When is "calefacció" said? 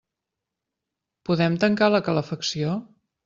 2.09-2.73